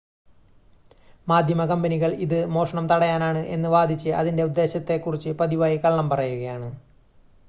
[1.27, 6.69] "മാധ്യമ കമ്പനികൾ, ഇത് "മോഷണം തടയാനാണ്" എന്ന് വാദിച്ച് ഇതിന്റെ ഉദ്ദേശ്യത്തെ കുറിച്ച് പതിവായി കള്ളം പറയുകയാണ്.